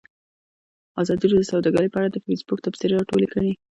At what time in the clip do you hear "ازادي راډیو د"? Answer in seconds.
1.01-1.49